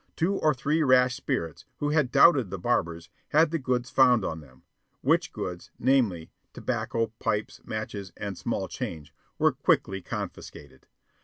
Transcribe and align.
Two 0.15 0.37
or 0.37 0.55
three 0.55 0.81
rash 0.81 1.15
spirits, 1.15 1.65
who 1.77 1.89
had 1.91 2.11
doubted 2.11 2.49
the 2.49 2.57
barbers, 2.57 3.07
had 3.29 3.51
the 3.51 3.59
goods 3.59 3.91
found 3.91 4.25
on 4.25 4.39
them 4.39 4.63
which 5.01 5.31
goods, 5.31 5.69
namely, 5.77 6.31
tobacco, 6.53 7.13
pipes, 7.19 7.61
matches, 7.65 8.11
and 8.17 8.35
small 8.35 8.67
change, 8.67 9.13
were 9.37 9.51
quickly 9.51 10.01
confiscated. 10.01 10.87